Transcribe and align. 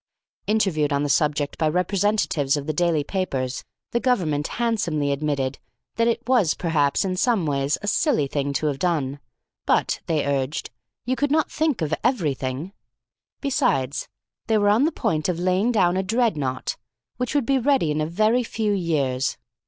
Interviewed 0.47 0.91
on 0.91 1.03
the 1.03 1.09
subject 1.09 1.59
by 1.59 1.67
representatives 1.69 2.57
of 2.57 2.65
the 2.65 2.73
daily 2.73 3.03
papers, 3.03 3.63
the 3.91 3.99
Government 3.99 4.47
handsomely 4.57 5.11
admitted 5.11 5.59
that 5.97 6.07
it 6.07 6.27
was 6.27 6.55
perhaps 6.55 7.05
in 7.05 7.15
some 7.15 7.45
ways 7.45 7.77
a 7.83 7.87
silly 7.87 8.25
thing 8.25 8.51
to 8.53 8.65
have 8.65 8.79
done; 8.79 9.19
but, 9.67 9.99
they 10.07 10.25
urged, 10.25 10.71
you 11.05 11.15
could 11.15 11.29
not 11.29 11.51
think 11.51 11.83
of 11.83 11.93
everything. 12.03 12.73
Besides, 13.41 14.07
they 14.47 14.57
were 14.57 14.69
on 14.69 14.85
the 14.85 14.91
point 14.91 15.29
of 15.29 15.37
laying 15.37 15.71
down 15.71 15.95
a 15.95 16.01
Dreadnought, 16.01 16.77
which 17.17 17.35
would 17.35 17.45
be 17.45 17.59
ready 17.59 17.91
in 17.91 18.01
a 18.01 18.07
very 18.07 18.41
few 18.41 18.71
years. 18.73 19.37